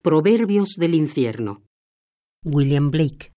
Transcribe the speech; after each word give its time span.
Proverbios 0.00 0.76
del 0.76 0.94
infierno. 0.94 1.64
William 2.44 2.92
Blake. 2.92 3.32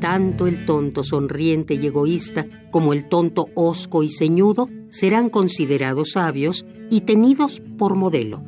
Tanto 0.00 0.48
el 0.48 0.66
tonto 0.66 1.04
sonriente 1.04 1.74
y 1.74 1.86
egoísta 1.86 2.48
como 2.72 2.92
el 2.92 3.08
tonto 3.08 3.46
hosco 3.54 4.02
y 4.02 4.08
ceñudo 4.08 4.68
serán 4.88 5.30
considerados 5.30 6.10
sabios 6.14 6.66
y 6.90 7.02
tenidos 7.02 7.62
por 7.78 7.94
modelo. 7.94 8.42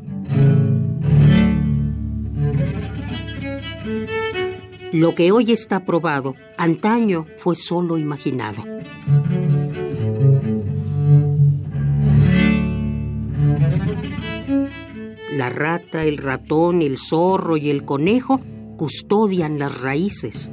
Lo 4.93 5.15
que 5.15 5.33
hoy 5.33 5.53
está 5.53 5.85
probado, 5.85 6.35
antaño 6.57 7.27
fue 7.39 7.57
solo 7.57 7.99
imaginado. 7.99 8.63
La 15.33 15.51
rata, 15.51 16.05
el 16.05 16.19
ratón, 16.19 16.83
el 16.83 16.97
zorro 16.99 17.57
y 17.57 17.69
el 17.69 17.85
conejo 17.85 18.41
custodian 18.77 19.59
las 19.59 19.81
raíces. 19.81 20.51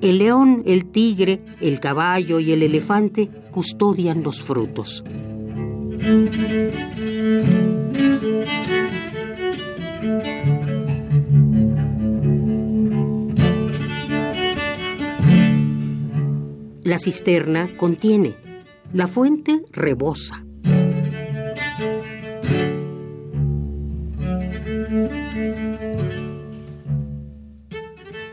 El 0.00 0.18
león, 0.18 0.62
el 0.66 0.86
tigre, 0.86 1.40
el 1.60 1.80
caballo 1.80 2.40
y 2.40 2.52
el 2.52 2.62
elefante 2.62 3.28
custodian 3.52 4.22
los 4.22 4.42
frutos. 4.42 5.02
La 16.84 16.98
cisterna 16.98 17.76
contiene, 17.76 18.34
la 18.92 19.06
fuente 19.06 19.62
rebosa. 19.70 20.44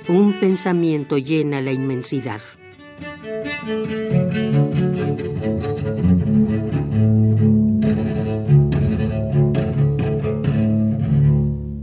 Un 0.07 0.35
pensamiento 0.39 1.19
llena 1.19 1.61
la 1.61 1.71
inmensidad. 1.71 2.41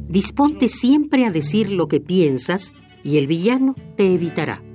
Disponte 0.08 0.66
siempre 0.66 1.26
a 1.26 1.30
decir 1.30 1.70
lo 1.70 1.86
que 1.86 2.00
piensas 2.00 2.72
y 3.04 3.18
el 3.18 3.28
villano 3.28 3.76
te 3.96 4.12
evitará. 4.12 4.65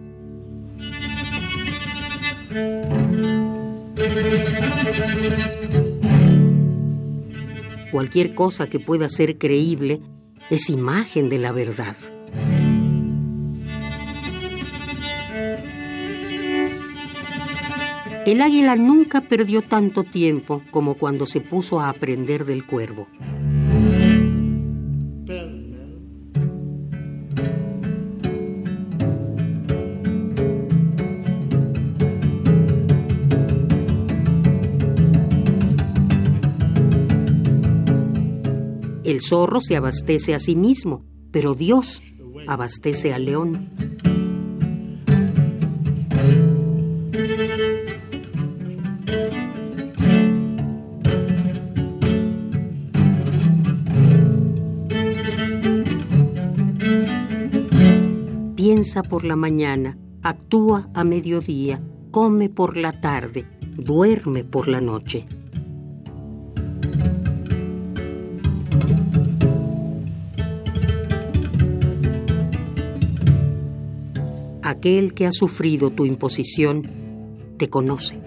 Cualquier 7.92 8.34
cosa 8.34 8.68
que 8.68 8.80
pueda 8.80 9.10
ser 9.10 9.38
creíble 9.38 10.02
es 10.50 10.70
imagen 10.70 11.30
de 11.30 11.38
la 11.38 11.52
verdad. 11.52 11.96
El 18.26 18.42
águila 18.42 18.76
nunca 18.76 19.22
perdió 19.22 19.62
tanto 19.62 20.04
tiempo 20.04 20.62
como 20.72 20.96
cuando 20.96 21.26
se 21.26 21.42
puso 21.42 21.80
a 21.80 21.90
aprender 21.90 22.46
del 22.46 22.66
cuervo. 22.66 23.08
El 39.12 39.20
zorro 39.20 39.60
se 39.60 39.76
abastece 39.76 40.34
a 40.34 40.40
sí 40.40 40.56
mismo, 40.56 41.04
pero 41.32 41.54
Dios 41.54 42.02
abastece 42.48 43.14
al 43.14 43.26
león. 43.26 43.70
Piensa 58.56 59.04
por 59.04 59.26
la 59.26 59.36
mañana, 59.36 59.98
actúa 60.24 60.90
a 60.94 61.04
mediodía, 61.04 61.82
come 62.12 62.48
por 62.48 62.78
la 62.78 63.02
tarde, 63.02 63.46
duerme 63.76 64.46
por 64.46 64.70
la 64.70 64.80
noche. 64.80 65.26
Aquel 74.72 75.14
que 75.14 75.26
ha 75.26 75.34
sufrido 75.34 75.90
tu 75.90 76.06
imposición 76.06 76.90
te 77.58 77.68
conoce. 77.68 78.22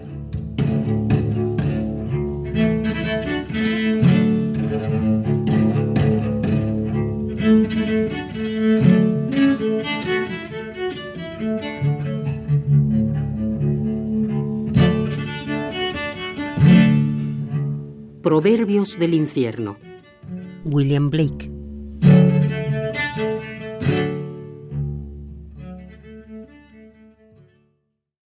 Proverbios 18.21 18.99
del 18.99 19.15
infierno. 19.15 19.77
William 20.63 21.09
Blake. 21.09 21.54